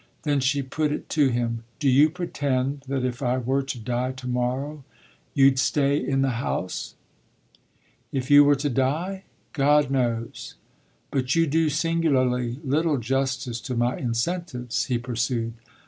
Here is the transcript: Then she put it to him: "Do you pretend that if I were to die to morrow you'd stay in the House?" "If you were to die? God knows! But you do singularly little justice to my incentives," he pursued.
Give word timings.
Then 0.23 0.39
she 0.39 0.63
put 0.63 0.91
it 0.91 1.09
to 1.09 1.27
him: 1.27 1.63
"Do 1.77 1.87
you 1.87 2.09
pretend 2.09 2.85
that 2.87 3.05
if 3.05 3.21
I 3.21 3.37
were 3.37 3.61
to 3.61 3.77
die 3.77 4.11
to 4.13 4.27
morrow 4.27 4.83
you'd 5.35 5.59
stay 5.59 5.95
in 5.95 6.23
the 6.23 6.37
House?" 6.43 6.95
"If 8.11 8.31
you 8.31 8.43
were 8.43 8.55
to 8.55 8.69
die? 8.71 9.25
God 9.53 9.91
knows! 9.91 10.55
But 11.11 11.35
you 11.35 11.45
do 11.45 11.69
singularly 11.69 12.59
little 12.63 12.97
justice 12.97 13.61
to 13.61 13.75
my 13.75 13.95
incentives," 13.97 14.85
he 14.85 14.97
pursued. 14.97 15.53